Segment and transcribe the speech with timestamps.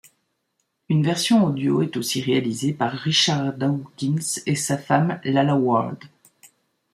[0.89, 5.99] Une version audio est aussi réalisée par Richard Dawkins et sa femme Lalla Ward.